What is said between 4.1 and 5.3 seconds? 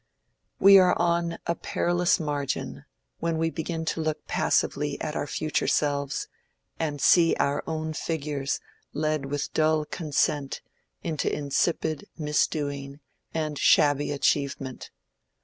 passively at our